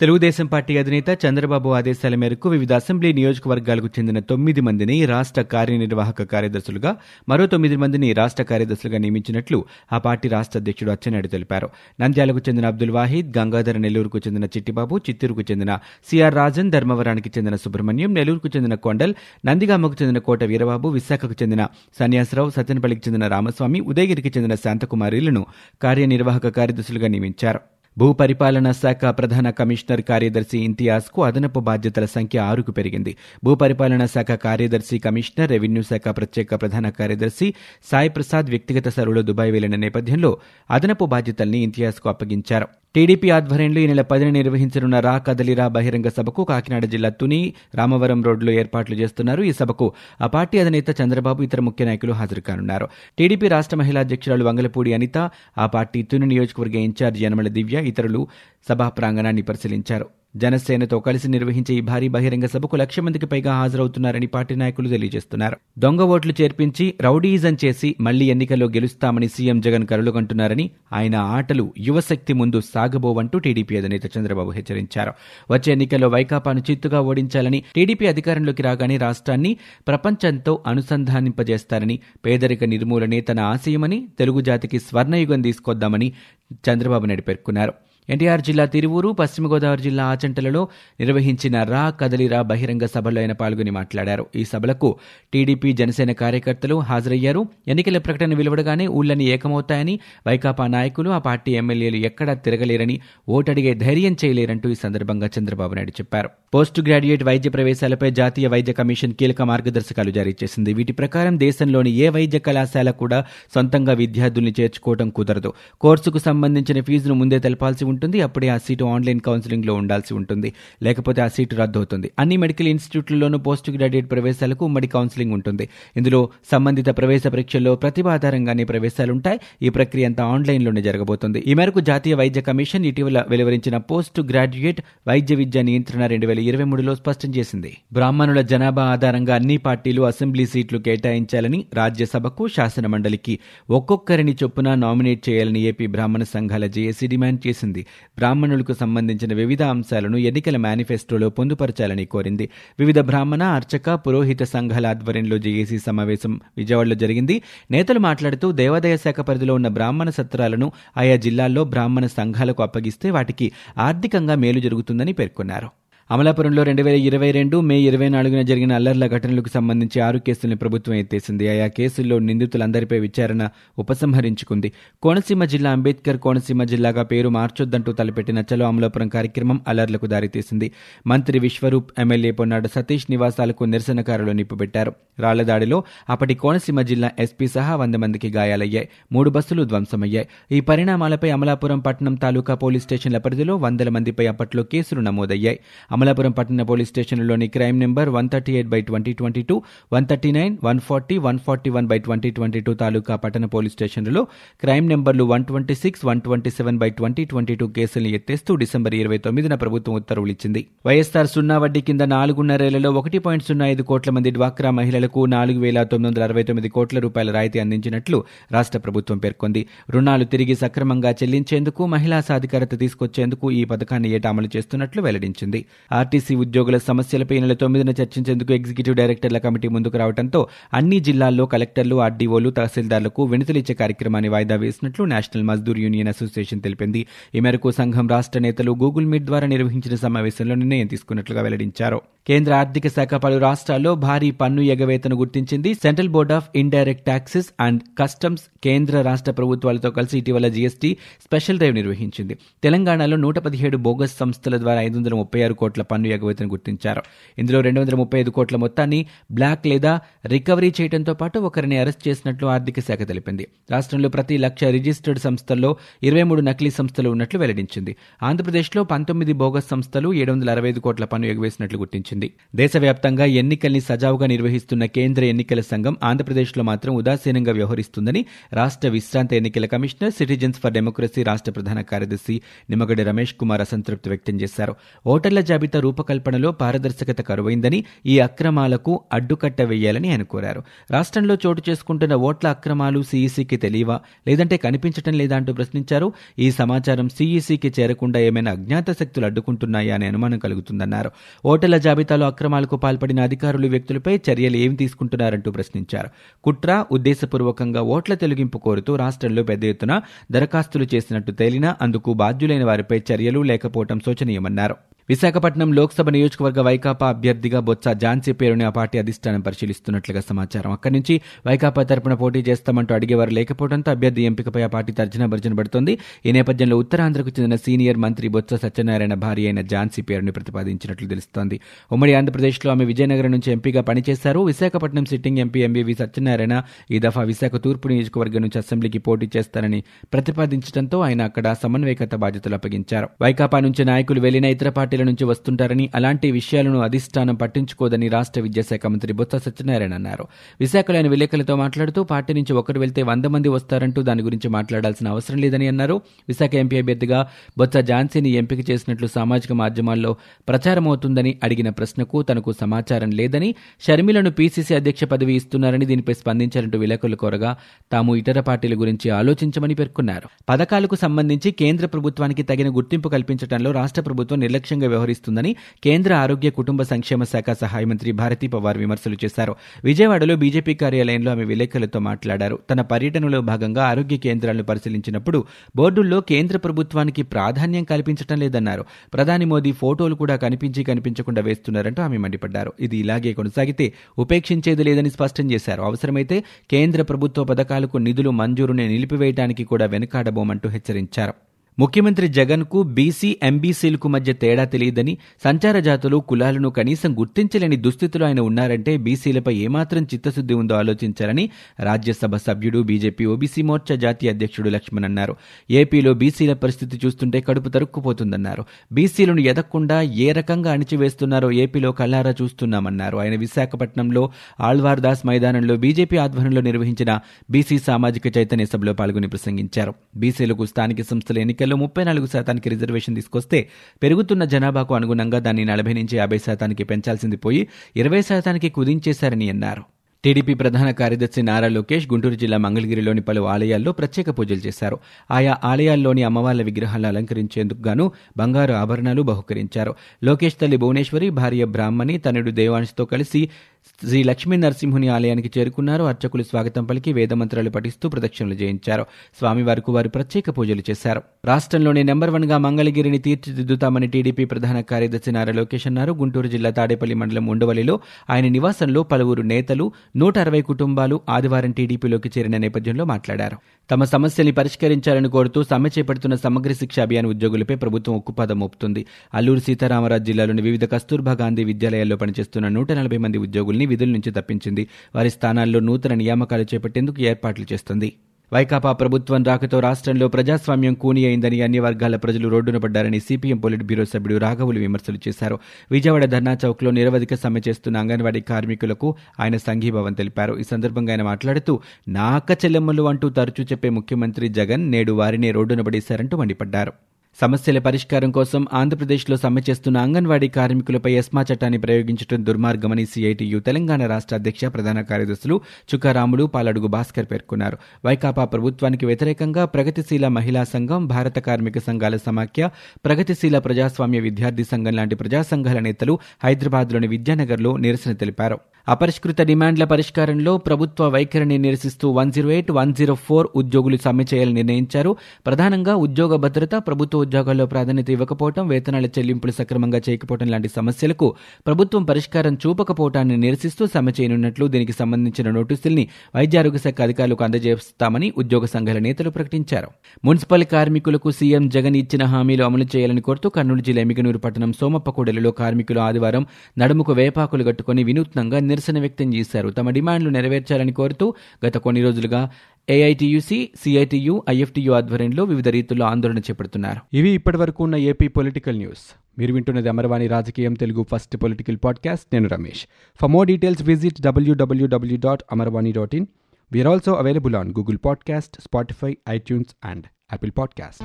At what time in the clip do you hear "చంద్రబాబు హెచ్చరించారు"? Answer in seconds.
74.18-75.12